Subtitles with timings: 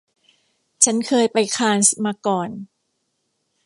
[0.83, 2.49] ฉันเคยไปคานส์มาก่อน